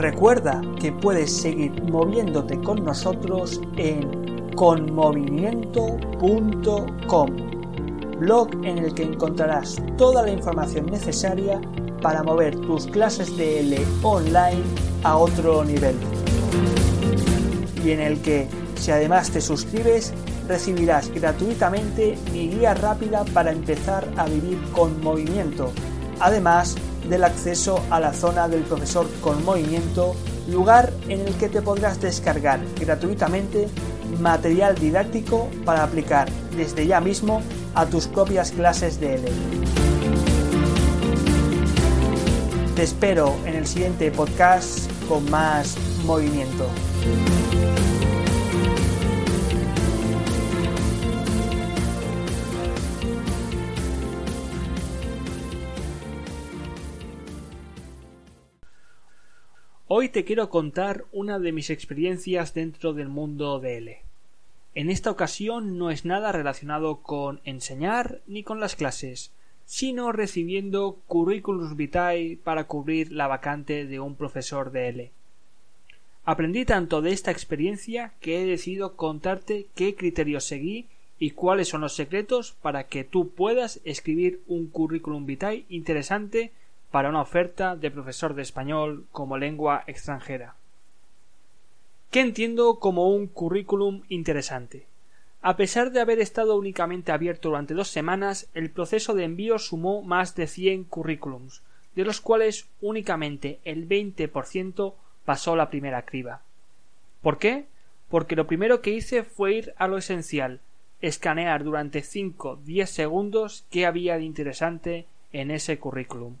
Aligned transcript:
Recuerda 0.00 0.60
que 0.80 0.90
puedes 0.92 1.30
seguir 1.30 1.82
moviéndote 1.82 2.58
con 2.62 2.82
nosotros 2.82 3.60
en 3.76 4.50
conmovimiento.com, 4.56 7.30
blog 8.18 8.48
en 8.64 8.78
el 8.78 8.94
que 8.94 9.02
encontrarás 9.02 9.76
toda 9.98 10.22
la 10.22 10.30
información 10.30 10.86
necesaria 10.86 11.60
para 12.00 12.22
mover 12.22 12.58
tus 12.60 12.86
clases 12.86 13.36
de 13.36 13.60
L 13.60 13.78
online 14.02 14.62
a 15.02 15.18
otro 15.18 15.66
nivel. 15.66 15.96
Y 17.84 17.90
en 17.90 18.00
el 18.00 18.22
que, 18.22 18.48
si 18.76 18.92
además 18.92 19.30
te 19.30 19.42
suscribes, 19.42 20.14
recibirás 20.48 21.10
gratuitamente 21.10 22.16
mi 22.32 22.48
guía 22.48 22.72
rápida 22.72 23.26
para 23.34 23.52
empezar 23.52 24.08
a 24.16 24.24
vivir 24.24 24.58
con 24.72 24.98
movimiento, 25.02 25.70
además 26.20 26.78
del 27.10 27.24
acceso 27.24 27.82
a 27.90 28.00
la 28.00 28.14
zona 28.14 28.48
del 28.48 28.62
profesor 28.62 29.06
con 29.20 29.44
movimiento, 29.44 30.14
lugar 30.48 30.92
en 31.08 31.26
el 31.26 31.34
que 31.34 31.48
te 31.48 31.60
podrás 31.60 32.00
descargar 32.00 32.60
gratuitamente 32.78 33.68
material 34.20 34.76
didáctico 34.76 35.48
para 35.64 35.82
aplicar 35.82 36.30
desde 36.56 36.86
ya 36.86 37.00
mismo 37.00 37.42
a 37.74 37.84
tus 37.86 38.06
propias 38.06 38.52
clases 38.52 39.00
de 39.00 39.14
L. 39.16 39.32
Te 42.76 42.82
espero 42.84 43.34
en 43.44 43.56
el 43.56 43.66
siguiente 43.66 44.10
podcast 44.10 44.90
con 45.08 45.28
más 45.30 45.76
movimiento. 46.06 46.66
Hoy 59.92 60.08
te 60.08 60.24
quiero 60.24 60.50
contar 60.50 61.04
una 61.10 61.40
de 61.40 61.50
mis 61.50 61.68
experiencias 61.68 62.54
dentro 62.54 62.92
del 62.92 63.08
mundo 63.08 63.58
de 63.58 63.78
L. 63.78 63.98
En 64.76 64.88
esta 64.88 65.10
ocasión 65.10 65.78
no 65.78 65.90
es 65.90 66.04
nada 66.04 66.30
relacionado 66.30 66.98
con 67.02 67.40
enseñar 67.42 68.20
ni 68.28 68.44
con 68.44 68.60
las 68.60 68.76
clases, 68.76 69.32
sino 69.64 70.12
recibiendo 70.12 71.00
curriculums 71.08 71.74
vitae 71.74 72.38
para 72.44 72.68
cubrir 72.68 73.10
la 73.10 73.26
vacante 73.26 73.84
de 73.84 73.98
un 73.98 74.14
profesor 74.14 74.70
de 74.70 74.90
L. 74.90 75.10
Aprendí 76.24 76.64
tanto 76.64 77.02
de 77.02 77.10
esta 77.10 77.32
experiencia 77.32 78.12
que 78.20 78.40
he 78.40 78.46
decidido 78.46 78.94
contarte 78.94 79.66
qué 79.74 79.96
criterios 79.96 80.44
seguí 80.44 80.86
y 81.18 81.32
cuáles 81.32 81.66
son 81.66 81.80
los 81.80 81.96
secretos 81.96 82.54
para 82.62 82.84
que 82.84 83.02
tú 83.02 83.30
puedas 83.30 83.80
escribir 83.82 84.40
un 84.46 84.68
curriculum 84.68 85.26
vitae 85.26 85.64
interesante 85.68 86.52
para 86.90 87.08
una 87.08 87.22
oferta 87.22 87.76
de 87.76 87.90
profesor 87.90 88.34
de 88.34 88.42
español 88.42 89.06
como 89.12 89.38
lengua 89.38 89.84
extranjera. 89.86 90.54
¿Qué 92.10 92.20
entiendo 92.20 92.80
como 92.80 93.08
un 93.08 93.28
currículum 93.28 94.02
interesante? 94.08 94.86
A 95.42 95.56
pesar 95.56 95.92
de 95.92 96.00
haber 96.00 96.18
estado 96.18 96.56
únicamente 96.56 97.12
abierto 97.12 97.48
durante 97.48 97.72
dos 97.72 97.88
semanas, 97.88 98.50
el 98.52 98.70
proceso 98.70 99.14
de 99.14 99.24
envío 99.24 99.58
sumó 99.58 100.02
más 100.02 100.34
de 100.34 100.46
100 100.46 100.84
currículums, 100.84 101.62
de 101.94 102.04
los 102.04 102.20
cuales 102.20 102.68
únicamente 102.80 103.60
el 103.64 103.88
20% 103.88 104.94
pasó 105.24 105.56
la 105.56 105.70
primera 105.70 106.02
criba. 106.02 106.42
¿Por 107.22 107.38
qué? 107.38 107.66
Porque 108.08 108.36
lo 108.36 108.46
primero 108.46 108.82
que 108.82 108.90
hice 108.90 109.22
fue 109.22 109.54
ir 109.54 109.74
a 109.76 109.86
lo 109.86 109.96
esencial, 109.96 110.60
escanear 111.00 111.64
durante 111.64 112.02
5-10 112.02 112.86
segundos 112.86 113.64
qué 113.70 113.86
había 113.86 114.16
de 114.16 114.24
interesante 114.24 115.06
en 115.32 115.50
ese 115.50 115.78
currículum. 115.78 116.36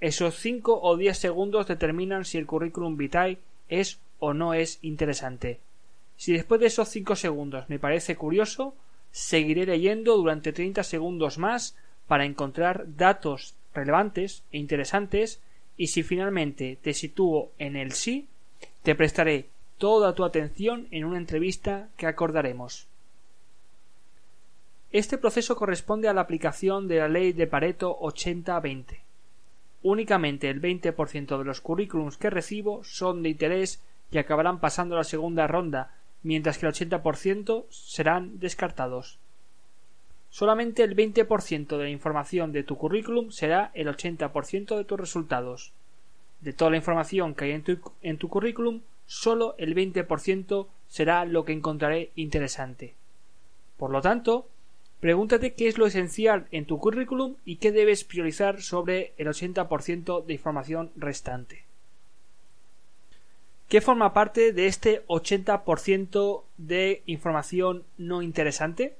Esos 0.00 0.36
5 0.36 0.80
o 0.82 0.96
10 0.96 1.18
segundos 1.18 1.66
determinan 1.66 2.24
si 2.24 2.38
el 2.38 2.46
currículum 2.46 2.96
vitae 2.96 3.38
es 3.68 4.00
o 4.18 4.32
no 4.32 4.54
es 4.54 4.78
interesante. 4.80 5.60
Si 6.16 6.32
después 6.32 6.60
de 6.60 6.68
esos 6.68 6.88
5 6.88 7.16
segundos 7.16 7.68
me 7.68 7.78
parece 7.78 8.16
curioso, 8.16 8.74
seguiré 9.10 9.66
leyendo 9.66 10.16
durante 10.16 10.54
30 10.54 10.84
segundos 10.84 11.36
más 11.36 11.76
para 12.06 12.24
encontrar 12.24 12.86
datos 12.96 13.54
relevantes 13.74 14.42
e 14.52 14.58
interesantes 14.58 15.40
y 15.76 15.88
si 15.88 16.02
finalmente 16.02 16.78
te 16.80 16.94
sitúo 16.94 17.52
en 17.58 17.76
el 17.76 17.92
sí, 17.92 18.26
te 18.82 18.94
prestaré 18.94 19.48
toda 19.76 20.14
tu 20.14 20.24
atención 20.24 20.88
en 20.90 21.04
una 21.04 21.18
entrevista 21.18 21.88
que 21.98 22.06
acordaremos. 22.06 22.86
Este 24.92 25.18
proceso 25.18 25.56
corresponde 25.56 26.08
a 26.08 26.14
la 26.14 26.22
aplicación 26.22 26.88
de 26.88 26.98
la 26.98 27.08
ley 27.08 27.32
de 27.32 27.46
Pareto 27.46 27.98
80-20 28.00 29.09
únicamente 29.82 30.50
el 30.50 30.60
20% 30.60 31.38
de 31.38 31.44
los 31.44 31.60
currículums 31.60 32.16
que 32.16 32.30
recibo 32.30 32.84
son 32.84 33.22
de 33.22 33.30
interés 33.30 33.82
y 34.10 34.18
acabarán 34.18 34.60
pasando 34.60 34.96
la 34.96 35.04
segunda 35.04 35.46
ronda, 35.46 35.94
mientras 36.22 36.58
que 36.58 36.66
el 36.66 36.72
80% 36.72 37.66
serán 37.70 38.38
descartados. 38.38 39.18
Solamente 40.28 40.82
el 40.84 40.94
20% 40.94 41.76
de 41.76 41.84
la 41.84 41.90
información 41.90 42.52
de 42.52 42.62
tu 42.62 42.76
currículum 42.76 43.30
será 43.30 43.70
el 43.74 43.88
80% 43.88 44.76
de 44.76 44.84
tus 44.84 45.00
resultados. 45.00 45.72
De 46.40 46.52
toda 46.52 46.70
la 46.70 46.76
información 46.76 47.34
que 47.34 47.46
hay 47.46 47.64
en 48.02 48.18
tu 48.18 48.28
currículum, 48.28 48.82
solo 49.06 49.54
el 49.58 49.74
20% 49.74 50.68
será 50.88 51.24
lo 51.24 51.44
que 51.44 51.52
encontraré 51.52 52.12
interesante. 52.14 52.94
Por 53.76 53.90
lo 53.90 54.00
tanto, 54.00 54.46
Pregúntate 55.00 55.54
qué 55.54 55.66
es 55.66 55.78
lo 55.78 55.86
esencial 55.86 56.46
en 56.50 56.66
tu 56.66 56.78
currículum 56.78 57.36
y 57.44 57.56
qué 57.56 57.72
debes 57.72 58.04
priorizar 58.04 58.60
sobre 58.60 59.14
el 59.16 59.28
80% 59.28 60.24
de 60.26 60.32
información 60.34 60.90
restante. 60.94 61.64
¿Qué 63.68 63.80
forma 63.80 64.12
parte 64.12 64.52
de 64.52 64.66
este 64.66 65.06
80% 65.06 66.42
de 66.58 67.02
información 67.06 67.84
no 67.96 68.20
interesante? 68.20 68.96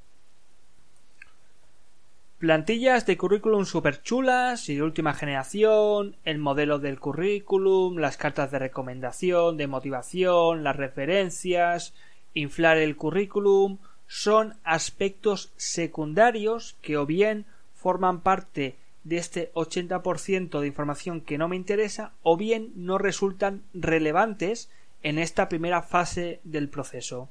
Plantillas 2.39 3.05
de 3.05 3.19
currículum 3.19 3.67
super 3.67 4.01
chulas 4.01 4.71
y 4.71 4.77
de 4.77 4.83
última 4.83 5.13
generación, 5.13 6.17
el 6.25 6.39
modelo 6.39 6.79
del 6.79 6.99
currículum, 6.99 7.99
las 7.99 8.17
cartas 8.17 8.51
de 8.51 8.59
recomendación, 8.59 9.59
de 9.59 9.67
motivación, 9.67 10.65
las 10.65 10.77
referencias, 10.77 11.93
inflar 12.33 12.79
el 12.79 12.97
currículum, 12.97 13.77
son 14.13 14.57
aspectos 14.65 15.53
secundarios 15.57 16.75
que 16.83 16.97
o 16.97 17.07
bien 17.07 17.47
forman 17.77 18.23
parte 18.23 18.75
de 19.05 19.19
este 19.19 19.53
80% 19.53 20.59
de 20.59 20.67
información 20.67 21.21
que 21.21 21.39
no 21.39 21.47
me 21.47 21.55
interesa 21.55 22.11
o 22.25 22.37
bien 22.37 22.73
no 22.75 22.99
resultan 22.99 23.63
relevantes 23.73 24.69
en 25.05 25.21
esta 25.21 25.49
primera 25.49 25.83
fase 25.83 26.41
del 26.43 26.69
proceso. 26.69 27.29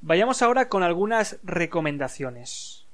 Vayamos 0.00 0.40
ahora 0.40 0.70
con 0.70 0.82
algunas 0.82 1.36
recomendaciones. 1.42 2.86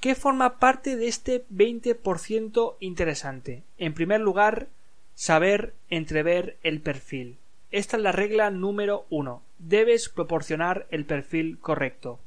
¿Qué 0.00 0.14
forma 0.14 0.58
parte 0.58 0.96
de 0.96 1.08
este 1.08 1.44
20% 1.52 2.76
interesante? 2.80 3.64
En 3.76 3.92
primer 3.92 4.22
lugar, 4.22 4.68
saber 5.14 5.74
entrever 5.90 6.56
el 6.62 6.80
perfil. 6.80 7.36
Esta 7.70 7.98
es 7.98 8.02
la 8.02 8.12
regla 8.12 8.50
número 8.50 9.04
uno. 9.10 9.42
Debes 9.66 10.10
proporcionar 10.10 10.86
el 10.90 11.06
perfil 11.06 11.58
correcto. 11.58 12.18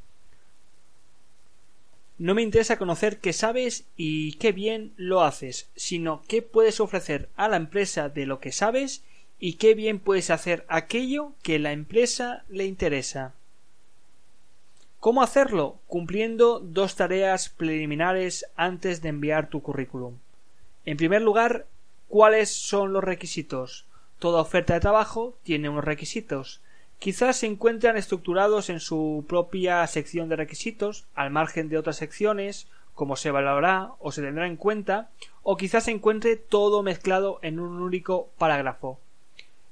No 2.17 2.33
me 2.33 2.41
interesa 2.41 2.79
conocer 2.79 3.19
qué 3.19 3.31
sabes 3.31 3.85
y 3.95 4.33
qué 4.33 4.51
bien 4.51 4.91
lo 4.97 5.21
haces, 5.21 5.69
sino 5.75 6.23
qué 6.27 6.41
puedes 6.41 6.79
ofrecer 6.79 7.29
a 7.35 7.47
la 7.47 7.57
empresa 7.57 8.09
de 8.09 8.25
lo 8.25 8.39
que 8.39 8.51
sabes 8.51 9.03
y 9.39 9.53
qué 9.53 9.75
bien 9.75 9.99
puedes 9.99 10.31
hacer 10.31 10.65
aquello 10.67 11.33
que 11.43 11.59
la 11.59 11.73
empresa 11.73 12.43
le 12.49 12.65
interesa. 12.65 13.35
¿Cómo 14.99 15.21
hacerlo? 15.21 15.77
Cumpliendo 15.85 16.59
dos 16.59 16.95
tareas 16.95 17.49
preliminares 17.49 18.47
antes 18.55 19.03
de 19.03 19.09
enviar 19.09 19.51
tu 19.51 19.61
currículum. 19.61 20.15
En 20.85 20.97
primer 20.97 21.21
lugar, 21.21 21.67
¿cuáles 22.07 22.49
son 22.49 22.93
los 22.93 23.03
requisitos? 23.03 23.85
Toda 24.17 24.41
oferta 24.41 24.73
de 24.73 24.79
trabajo 24.79 25.37
tiene 25.43 25.69
unos 25.69 25.85
requisitos. 25.85 26.61
Quizás 26.99 27.37
se 27.37 27.47
encuentran 27.47 27.95
estructurados 27.95 28.69
en 28.69 28.79
su 28.79 29.23
propia 29.27 29.85
sección 29.87 30.29
de 30.29 30.35
requisitos, 30.35 31.05
al 31.13 31.29
margen 31.29 31.69
de 31.69 31.77
otras 31.77 31.97
secciones, 31.97 32.67
como 32.95 33.15
se 33.15 33.29
valorará 33.29 33.91
o 33.99 34.11
se 34.11 34.23
tendrá 34.23 34.47
en 34.47 34.57
cuenta, 34.57 35.11
o 35.43 35.57
quizás 35.57 35.83
se 35.83 35.91
encuentre 35.91 36.35
todo 36.35 36.81
mezclado 36.81 37.39
en 37.43 37.59
un 37.59 37.81
único 37.81 38.29
parágrafo. 38.39 38.99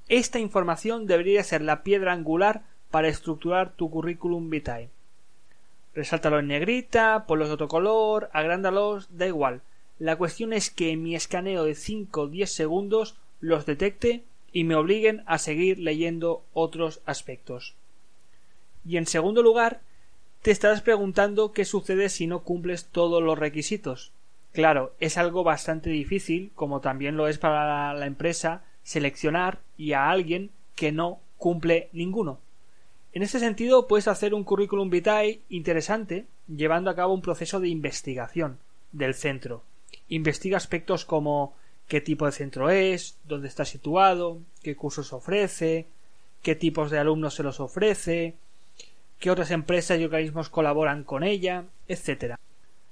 Esta 0.07 0.37
información 0.37 1.07
debería 1.07 1.43
ser 1.43 1.61
la 1.61 1.81
piedra 1.81 2.13
angular 2.13 2.61
para 2.91 3.07
estructurar 3.07 3.73
tu 3.73 3.89
currículum 3.89 4.51
vitae. 4.51 4.91
Resáltalo 5.95 6.37
en 6.37 6.47
negrita, 6.47 7.25
ponlos 7.25 7.47
de 7.47 7.55
otro 7.55 7.67
color, 7.67 8.29
agrándalos, 8.33 9.17
da 9.17 9.25
igual. 9.25 9.61
La 9.97 10.15
cuestión 10.15 10.53
es 10.53 10.69
que 10.69 10.95
mi 10.95 11.15
escaneo 11.15 11.63
de 11.63 11.73
5 11.73 12.21
o 12.21 12.27
10 12.27 12.51
segundos 12.51 13.17
los 13.39 13.65
detecte 13.65 14.25
y 14.55 14.63
me 14.63 14.75
obliguen 14.75 15.21
a 15.25 15.37
seguir 15.37 15.79
leyendo 15.79 16.45
otros 16.53 17.01
aspectos. 17.05 17.75
Y 18.85 18.95
en 18.95 19.05
segundo 19.05 19.43
lugar, 19.43 19.81
te 20.41 20.51
estarás 20.51 20.81
preguntando 20.81 21.51
qué 21.51 21.65
sucede 21.65 22.07
si 22.07 22.25
no 22.25 22.43
cumples 22.43 22.85
todos 22.85 23.21
los 23.21 23.37
requisitos. 23.37 24.13
Claro, 24.53 24.93
es 25.01 25.17
algo 25.17 25.43
bastante 25.43 25.89
difícil, 25.89 26.51
como 26.55 26.79
también 26.79 27.17
lo 27.17 27.27
es 27.27 27.37
para 27.37 27.93
la 27.93 28.05
empresa, 28.05 28.63
seleccionar 28.81 29.59
y 29.77 29.91
a 29.91 30.09
alguien 30.09 30.51
que 30.75 30.93
no 30.93 31.19
cumple 31.37 31.89
ninguno. 31.91 32.39
En 33.11 33.23
ese 33.23 33.41
sentido, 33.41 33.89
puedes 33.89 34.07
hacer 34.07 34.33
un 34.33 34.45
currículum 34.45 34.89
vitae 34.89 35.41
interesante 35.49 36.27
llevando 36.47 36.89
a 36.89 36.95
cabo 36.95 37.13
un 37.13 37.21
proceso 37.21 37.59
de 37.59 37.67
investigación 37.67 38.57
del 38.93 39.15
centro. 39.15 39.63
Investiga 40.07 40.55
aspectos 40.55 41.03
como 41.03 41.55
qué 41.87 42.01
tipo 42.01 42.25
de 42.25 42.31
centro 42.31 42.69
es, 42.69 43.17
dónde 43.25 43.47
está 43.47 43.65
situado, 43.65 44.39
qué 44.63 44.75
cursos 44.75 45.13
ofrece, 45.13 45.87
qué 46.41 46.55
tipos 46.55 46.91
de 46.91 46.99
alumnos 46.99 47.35
se 47.35 47.43
los 47.43 47.59
ofrece, 47.59 48.35
qué 49.19 49.31
otras 49.31 49.51
empresas 49.51 49.99
y 49.99 50.03
organismos 50.03 50.49
colaboran 50.49 51.03
con 51.03 51.23
ella, 51.23 51.65
etc. 51.87 52.35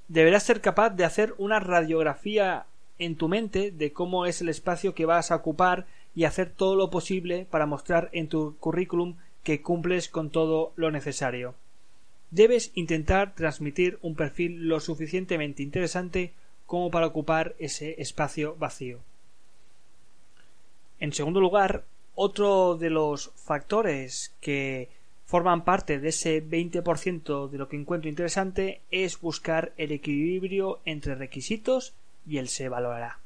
Deberás 0.08 0.44
ser 0.44 0.62
capaz 0.62 0.92
de 0.92 1.06
hacer 1.06 1.34
una 1.38 1.60
radiografía 1.60 2.66
en 3.00 3.16
tu 3.16 3.28
mente 3.28 3.72
de 3.72 3.92
cómo 3.92 4.26
es 4.26 4.42
el 4.42 4.50
espacio 4.50 4.94
que 4.94 5.06
vas 5.06 5.32
a 5.32 5.36
ocupar 5.36 5.86
y 6.16 6.26
hacer 6.26 6.52
todo 6.52 6.76
lo 6.76 6.90
posible 6.90 7.48
para 7.50 7.66
mostrar 7.66 8.10
en 8.14 8.28
tu 8.28 8.56
currículum 8.58 9.16
que 9.44 9.62
cumples 9.62 10.08
con 10.10 10.30
todo 10.30 10.74
lo 10.76 10.92
necesario. 10.92 11.56
Debes 12.32 12.72
intentar 12.76 13.36
transmitir 13.36 14.00
un 14.02 14.16
perfil 14.16 14.68
lo 14.68 14.80
suficientemente 14.80 15.62
interesante 15.64 16.34
como 16.66 16.92
para 16.92 17.08
ocupar 17.08 17.56
ese 17.60 18.02
espacio 18.02 18.56
vacío. 18.56 19.00
En 21.00 21.14
segundo 21.14 21.40
lugar, 21.40 21.84
otro 22.16 22.78
de 22.78 22.90
los 22.90 23.32
factores 23.36 24.34
que 24.40 24.90
forman 25.26 25.64
parte 25.64 26.00
de 26.00 26.10
ese 26.10 26.44
20% 26.44 27.50
de 27.50 27.58
lo 27.58 27.68
que 27.68 27.76
encuentro 27.76 28.10
interesante 28.10 28.82
es 28.92 29.20
buscar 29.20 29.74
el 29.78 29.92
equilibrio 29.92 30.80
entre 30.86 31.16
requisitos 31.16 31.94
y 32.28 32.38
el 32.38 32.50
se 32.50 32.70
valorará. 32.70 33.20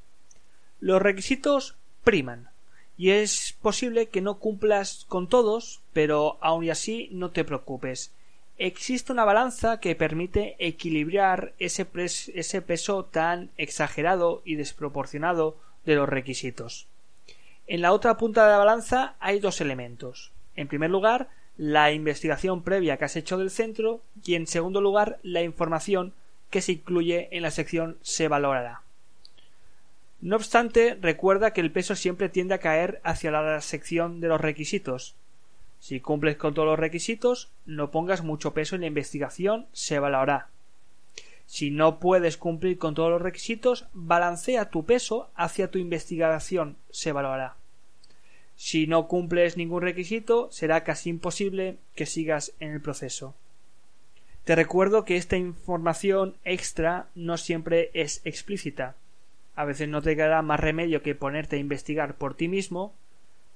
Los 0.79 1.01
requisitos 1.01 1.75
priman 2.03 2.49
y 2.97 3.11
es 3.11 3.55
posible 3.61 4.07
que 4.07 4.21
no 4.21 4.39
cumplas 4.39 5.05
con 5.07 5.27
todos, 5.27 5.81
pero 5.93 6.37
aun 6.41 6.69
así 6.69 7.09
no 7.11 7.29
te 7.31 7.43
preocupes. 7.43 8.11
Existe 8.59 9.11
una 9.11 9.23
balanza 9.23 9.79
que 9.79 9.95
permite 9.95 10.55
equilibrar 10.57 11.53
ese, 11.59 11.85
peso 11.85 13.05
tan 13.05 13.51
exagerado 13.57 14.41
y 14.45 14.55
desproporcionado 14.55 15.57
de 15.85 15.95
los 15.95 16.09
requisitos. 16.09 16.87
En 17.67 17.81
la 17.81 17.93
otra 17.93 18.17
punta 18.17 18.45
de 18.45 18.51
la 18.51 18.57
balanza 18.57 19.15
hay 19.19 19.39
dos 19.39 19.61
elementos. 19.61 20.31
En 20.55 20.67
primer 20.67 20.89
lugar, 20.89 21.29
la 21.55 21.91
investigación 21.91 22.63
previa 22.63 22.97
que 22.97 23.05
has 23.05 23.15
hecho 23.15 23.37
del 23.37 23.51
centro 23.51 24.01
y 24.25 24.33
en 24.33 24.47
segundo 24.47 24.81
lugar, 24.81 25.19
la 25.21 25.43
información 25.43 26.13
que 26.49 26.61
se 26.61 26.71
incluye 26.71 27.27
en 27.31 27.43
la 27.43 27.51
sección 27.51 27.97
se 28.01 28.27
valorará. 28.27 28.81
No 30.19 30.35
obstante, 30.35 30.97
recuerda 30.99 31.53
que 31.53 31.61
el 31.61 31.71
peso 31.71 31.95
siempre 31.95 32.29
tiende 32.29 32.55
a 32.55 32.59
caer 32.59 33.01
hacia 33.03 33.29
la 33.29 33.61
sección 33.61 34.19
de 34.19 34.29
los 34.29 34.41
requisitos. 34.41 35.15
Si 35.79 35.99
cumples 35.99 36.37
con 36.37 36.53
todos 36.53 36.67
los 36.67 36.79
requisitos, 36.79 37.49
no 37.65 37.91
pongas 37.91 38.23
mucho 38.23 38.53
peso 38.53 38.75
en 38.75 38.81
la 38.81 38.87
investigación, 38.87 39.67
se 39.71 39.99
valorará. 39.99 40.49
Si 41.45 41.71
no 41.71 41.99
puedes 41.99 42.37
cumplir 42.37 42.77
con 42.77 42.93
todos 42.93 43.09
los 43.09 43.21
requisitos, 43.21 43.85
balancea 43.93 44.69
tu 44.69 44.85
peso 44.85 45.29
hacia 45.35 45.71
tu 45.71 45.79
investigación, 45.79 46.77
se 46.89 47.11
valorará. 47.11 47.55
Si 48.55 48.87
no 48.87 49.07
cumples 49.07 49.55
ningún 49.55 49.83
requisito, 49.83 50.49
será 50.51 50.83
casi 50.83 51.09
imposible 51.09 51.77
que 51.95 52.05
sigas 52.05 52.53
en 52.59 52.71
el 52.71 52.81
proceso. 52.81 53.35
Te 54.43 54.55
recuerdo 54.55 55.05
que 55.05 55.17
esta 55.17 55.37
información 55.37 56.35
extra 56.43 57.07
no 57.15 57.37
siempre 57.37 57.91
es 57.93 58.21
explícita 58.25 58.95
a 59.57 59.65
veces 59.65 59.89
no 59.89 60.03
te 60.03 60.15
quedará 60.15 60.43
más 60.43 60.59
remedio 60.59 61.01
que 61.01 61.15
ponerte 61.15 61.55
a 61.55 61.59
investigar 61.59 62.13
por 62.13 62.35
ti 62.35 62.47
mismo, 62.47 62.93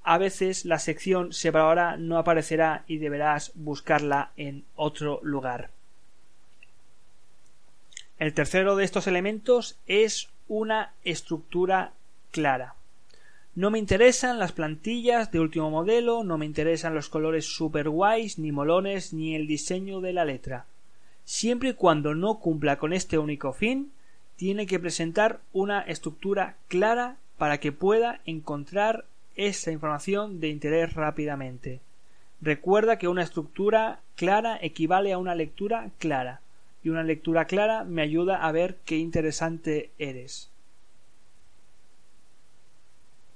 a 0.03 0.17
veces 0.17 0.65
la 0.65 0.79
sección 0.79 1.33
se 1.33 1.49
ahora 1.49 1.97
no 1.97 2.17
aparecerá 2.17 2.83
y 2.87 2.97
deberás 2.97 3.51
buscarla 3.55 4.31
en 4.35 4.63
otro 4.75 5.19
lugar. 5.23 5.69
El 8.17 8.33
tercero 8.33 8.75
de 8.75 8.85
estos 8.85 9.07
elementos 9.07 9.77
es 9.87 10.29
una 10.47 10.93
estructura 11.03 11.93
clara. 12.31 12.75
No 13.53 13.69
me 13.69 13.79
interesan 13.79 14.39
las 14.39 14.53
plantillas 14.53 15.31
de 15.31 15.39
último 15.39 15.69
modelo, 15.69 16.23
no 16.23 16.37
me 16.37 16.45
interesan 16.45 16.95
los 16.95 17.09
colores 17.09 17.45
super 17.45 17.89
guays, 17.89 18.39
ni 18.39 18.51
molones, 18.51 19.11
ni 19.11 19.35
el 19.35 19.45
diseño 19.45 20.01
de 20.01 20.13
la 20.13 20.23
letra. 20.23 20.65
Siempre 21.25 21.69
y 21.69 21.73
cuando 21.73 22.15
no 22.15 22.39
cumpla 22.39 22.77
con 22.77 22.93
este 22.93 23.17
único 23.17 23.53
fin, 23.53 23.91
tiene 24.37 24.65
que 24.65 24.79
presentar 24.79 25.41
una 25.51 25.81
estructura 25.81 26.55
clara 26.67 27.17
para 27.37 27.59
que 27.59 27.71
pueda 27.71 28.21
encontrar 28.25 29.05
esa 29.47 29.71
información 29.71 30.39
de 30.39 30.49
interés 30.49 30.93
rápidamente. 30.93 31.81
Recuerda 32.41 32.97
que 32.97 33.07
una 33.07 33.23
estructura 33.23 33.99
clara 34.15 34.57
equivale 34.61 35.13
a 35.13 35.17
una 35.17 35.35
lectura 35.35 35.91
clara, 35.99 36.41
y 36.83 36.89
una 36.89 37.03
lectura 37.03 37.45
clara 37.45 37.83
me 37.83 38.01
ayuda 38.01 38.45
a 38.45 38.51
ver 38.51 38.77
qué 38.85 38.97
interesante 38.97 39.91
eres. 39.99 40.49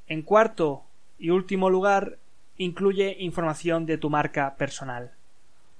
En 0.07 0.21
cuarto 0.21 0.83
y 1.17 1.29
último 1.29 1.69
lugar, 1.69 2.17
incluye 2.57 3.17
información 3.19 3.85
de 3.85 3.97
tu 3.97 4.09
marca 4.09 4.55
personal. 4.55 5.11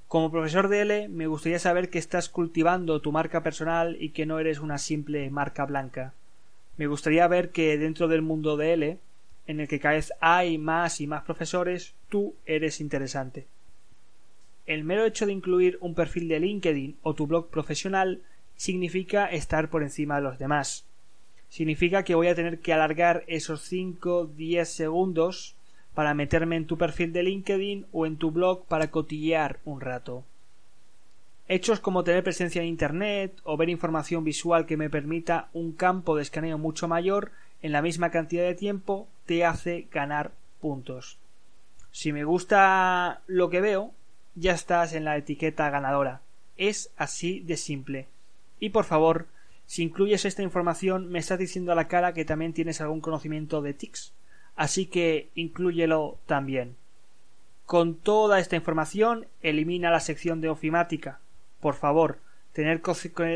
Como 0.07 0.31
profesor 0.31 0.67
de 0.67 0.81
L, 0.81 1.09
me 1.09 1.27
gustaría 1.27 1.59
saber 1.59 1.89
que 1.89 1.99
estás 1.99 2.29
cultivando 2.29 3.01
tu 3.01 3.11
marca 3.11 3.41
personal 3.41 3.97
y 3.99 4.09
que 4.09 4.25
no 4.25 4.39
eres 4.39 4.59
una 4.59 4.77
simple 4.77 5.29
marca 5.29 5.65
blanca. 5.65 6.13
Me 6.77 6.87
gustaría 6.87 7.27
ver 7.27 7.49
que 7.49 7.77
dentro 7.77 8.07
del 8.07 8.21
mundo 8.21 8.57
de 8.57 8.73
L, 8.73 8.99
en 9.47 9.59
el 9.59 9.67
que 9.67 9.79
cada 9.79 9.95
vez 9.95 10.13
hay 10.19 10.57
más 10.57 11.01
y 11.01 11.07
más 11.07 11.23
profesores, 11.23 11.93
tú 12.09 12.35
eres 12.45 12.81
interesante. 12.81 13.47
El 14.65 14.83
mero 14.83 15.05
hecho 15.05 15.25
de 15.25 15.33
incluir 15.33 15.77
un 15.81 15.93
perfil 15.93 16.27
de 16.27 16.39
LinkedIn 16.39 16.97
o 17.03 17.13
tu 17.13 17.27
blog 17.27 17.49
profesional 17.49 18.21
significa 18.55 19.25
estar 19.27 19.69
por 19.69 19.83
encima 19.83 20.15
de 20.15 20.21
los 20.21 20.39
demás. 20.39 20.85
Significa 21.49 22.03
que 22.03 22.15
voy 22.15 22.27
a 22.27 22.35
tener 22.35 22.59
que 22.59 22.73
alargar 22.73 23.23
esos 23.27 23.61
5 23.61 24.31
10 24.35 24.67
segundos 24.67 25.55
para 25.93 26.13
meterme 26.13 26.55
en 26.55 26.65
tu 26.65 26.77
perfil 26.77 27.13
de 27.13 27.23
LinkedIn 27.23 27.85
o 27.91 28.05
en 28.05 28.17
tu 28.17 28.31
blog 28.31 28.65
para 28.65 28.91
cotillear 28.91 29.59
un 29.65 29.81
rato. 29.81 30.23
Hechos 31.47 31.79
como 31.79 32.03
tener 32.03 32.23
presencia 32.23 32.61
en 32.61 32.67
Internet 32.67 33.39
o 33.43 33.55
ver 33.55 33.69
información 33.69 34.23
visual 34.23 34.65
que 34.65 34.77
me 34.77 34.89
permita 34.89 35.49
un 35.53 35.73
campo 35.73 36.15
de 36.15 36.23
escaneo 36.23 36.57
mucho 36.57 36.87
mayor 36.87 37.31
en 37.65 37.71
la 37.71 37.81
misma 37.81 38.11
cantidad 38.11 38.43
de 38.43 38.55
tiempo 38.55 39.07
te 39.25 39.43
hace 39.43 39.87
ganar 39.91 40.31
puntos. 40.61 41.17
Si 41.91 42.13
me 42.13 42.23
gusta 42.23 43.21
lo 43.27 43.49
que 43.49 43.61
veo, 43.61 43.91
ya 44.35 44.53
estás 44.53 44.93
en 44.93 45.05
la 45.05 45.17
etiqueta 45.17 45.69
ganadora. 45.69 46.21
Es 46.57 46.91
así 46.97 47.39
de 47.39 47.57
simple. 47.57 48.07
Y 48.59 48.69
por 48.69 48.85
favor, 48.85 49.27
si 49.65 49.83
incluyes 49.83 50.25
esta 50.25 50.43
información, 50.43 51.09
me 51.09 51.19
estás 51.19 51.39
diciendo 51.39 51.71
a 51.71 51.75
la 51.75 51.87
cara 51.87 52.13
que 52.13 52.25
también 52.25 52.53
tienes 52.53 52.81
algún 52.81 53.01
conocimiento 53.01 53.61
de 53.61 53.73
TICS 53.73 54.13
así 54.55 54.85
que 54.85 55.29
inclúyelo 55.35 56.17
también. 56.25 56.75
Con 57.65 57.95
toda 57.95 58.39
esta 58.39 58.55
información, 58.55 59.27
elimina 59.41 59.89
la 59.89 59.99
sección 59.99 60.39
de 60.41 60.49
ofimática. 60.49 61.19
Por 61.59 61.75
favor, 61.75 62.19
tener, 62.53 62.81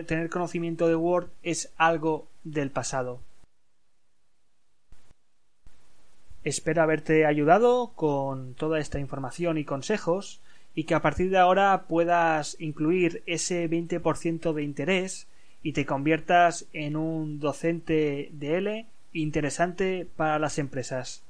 tener 0.05 0.29
conocimiento 0.29 0.88
de 0.88 0.95
Word 0.95 1.29
es 1.43 1.71
algo 1.77 2.27
del 2.43 2.69
pasado. 2.69 3.19
Espero 6.49 6.81
haberte 6.81 7.27
ayudado 7.27 7.91
con 7.93 8.55
toda 8.55 8.79
esta 8.79 8.99
información 8.99 9.59
y 9.59 9.65
consejos 9.65 10.41
y 10.73 10.85
que 10.85 10.95
a 10.95 10.99
partir 10.99 11.29
de 11.29 11.37
ahora 11.37 11.85
puedas 11.87 12.57
incluir 12.59 13.21
ese 13.27 13.69
20% 13.69 14.53
de 14.53 14.63
interés 14.63 15.27
y 15.61 15.73
te 15.73 15.85
conviertas 15.85 16.65
en 16.73 16.95
un 16.95 17.39
docente 17.39 18.31
de 18.33 18.57
L 18.57 18.87
interesante 19.13 20.07
para 20.15 20.39
las 20.39 20.57
empresas. 20.57 21.21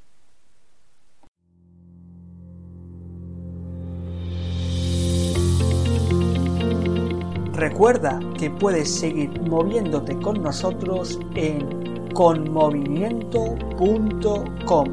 Recuerda 7.51 8.21
que 8.39 8.49
puedes 8.49 8.89
seguir 8.89 9.38
moviéndote 9.41 10.15
con 10.15 10.41
nosotros 10.41 11.19
en 11.35 11.88
conmovimiento.com, 12.19 14.88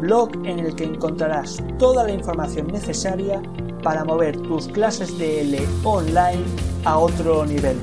blog 0.00 0.30
en 0.44 0.58
el 0.58 0.74
que 0.74 0.82
encontrarás 0.82 1.62
toda 1.78 2.02
la 2.02 2.10
información 2.10 2.66
necesaria 2.66 3.40
para 3.84 4.04
mover 4.04 4.36
tus 4.38 4.66
clases 4.66 5.16
de 5.18 5.42
L 5.42 5.60
online 5.84 6.42
a 6.84 6.98
otro 6.98 7.46
nivel. 7.46 7.76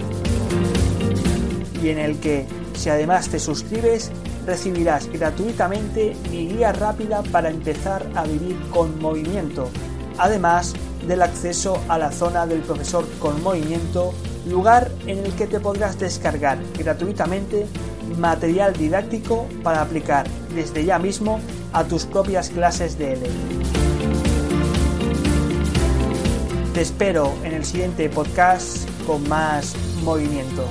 Y 1.82 1.88
en 1.88 2.00
el 2.00 2.20
que 2.20 2.46
si 2.74 2.90
además 2.90 3.30
te 3.30 3.40
suscribes, 3.40 4.12
recibirás 4.46 5.08
gratuitamente 5.08 6.18
mi 6.30 6.50
guía 6.50 6.74
rápida 6.74 7.24
para 7.32 7.50
empezar 7.50 8.06
a 8.14 8.26
vivir 8.26 8.60
con 8.72 9.00
movimiento, 9.00 9.70
además 10.18 10.74
del 11.08 11.22
acceso 11.22 11.82
a 11.88 11.98
la 11.98 12.12
zona 12.12 12.46
del 12.46 12.60
profesor 12.60 13.06
con 13.20 13.42
movimiento 13.42 14.14
lugar 14.50 14.92
en 15.08 15.20
el 15.20 15.32
que 15.36 15.48
te 15.48 15.62
podrás 15.62 15.98
descargar 15.98 16.60
gratuitamente 16.78 17.66
material 18.18 18.74
didáctico 18.74 19.48
para 19.64 19.82
aplicar 19.82 20.28
desde 20.54 20.86
ya 20.86 21.00
mismo 21.00 21.40
a 21.74 21.84
tus 21.84 22.06
propias 22.06 22.50
clases 22.50 22.98
de 22.98 23.14
L. 23.14 23.30
Te 26.74 26.82
espero 26.82 27.34
en 27.44 27.54
el 27.54 27.66
siguiente 27.66 28.10
podcast 28.10 28.88
con 29.06 29.28
más 29.28 29.76
movimiento. 30.04 30.66